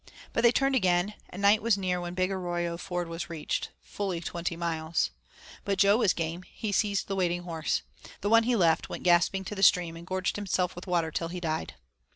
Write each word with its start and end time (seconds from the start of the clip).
But 0.33 0.41
they 0.41 0.51
turned 0.51 0.73
again, 0.73 1.13
and 1.29 1.43
night 1.43 1.61
was 1.61 1.77
near 1.77 2.01
when 2.01 2.15
Big 2.15 2.31
Arroyo 2.31 2.75
ford 2.75 3.07
was 3.07 3.29
reached 3.29 3.69
fully 3.83 4.19
twenty 4.19 4.55
miles. 4.57 5.11
But 5.63 5.77
Jo 5.77 5.97
was 5.97 6.11
game, 6.11 6.41
he 6.51 6.71
seized 6.71 7.07
the 7.07 7.15
waiting 7.15 7.43
horse. 7.43 7.83
The 8.21 8.29
one 8.29 8.41
he 8.45 8.55
left 8.55 8.89
went 8.89 9.03
gasping 9.03 9.43
to 9.45 9.53
the 9.53 9.61
stream 9.61 9.95
and 9.95 10.07
gorged 10.07 10.37
himself 10.37 10.75
with 10.75 10.87
water 10.87 11.11
till 11.11 11.27
he 11.27 11.39
died. 11.39 11.75